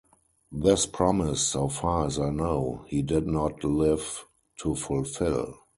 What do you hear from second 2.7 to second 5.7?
he did not live to fulfill.